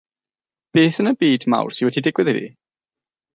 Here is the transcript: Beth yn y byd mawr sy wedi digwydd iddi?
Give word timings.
Beth 0.77 0.97
yn 1.03 1.09
y 1.11 1.13
byd 1.23 1.45
mawr 1.55 1.77
sy 1.79 1.87
wedi 1.89 2.03
digwydd 2.09 2.33
iddi? 2.33 2.49